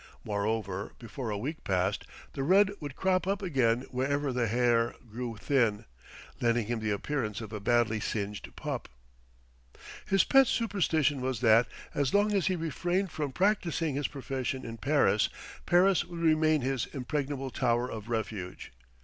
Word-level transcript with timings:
Moreover, 0.23 0.93
before 0.97 1.29
a 1.29 1.37
week 1.37 1.63
passed, 1.63 2.07
the 2.33 2.41
red 2.41 2.71
would 2.79 2.95
crop 2.95 3.27
up 3.27 3.43
again 3.43 3.81
wherever 3.91 4.33
the 4.33 4.47
hair 4.47 4.95
grew 5.07 5.37
thin, 5.37 5.85
lending 6.41 6.65
him 6.65 6.79
the 6.79 6.89
appearance 6.89 7.39
of 7.39 7.53
a 7.53 7.59
badly 7.59 7.99
singed 7.99 8.49
pup. 8.55 8.89
His 10.07 10.23
pet 10.23 10.47
superstition 10.47 11.21
was 11.21 11.41
that, 11.41 11.67
as 11.93 12.15
long 12.15 12.33
as 12.33 12.47
he 12.47 12.55
refrained 12.55 13.11
from 13.11 13.31
practising 13.31 13.93
his 13.93 14.07
profession 14.07 14.65
in 14.65 14.77
Paris, 14.79 15.29
Paris 15.67 16.03
would 16.03 16.19
remain 16.19 16.61
his 16.61 16.87
impregnable 16.87 17.51
Tower 17.51 17.87
of 17.87 18.09
Refuge. 18.09 18.71